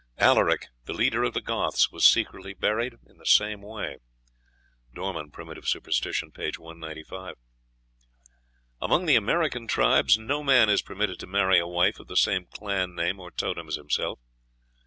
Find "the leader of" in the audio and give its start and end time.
0.85-1.35